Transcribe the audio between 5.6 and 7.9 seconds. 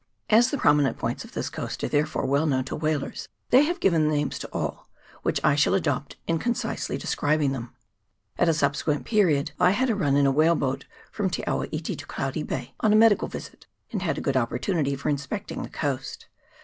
adopt in concisely de scribing them.